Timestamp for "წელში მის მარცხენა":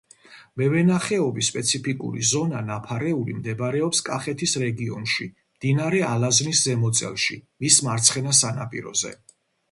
7.01-8.33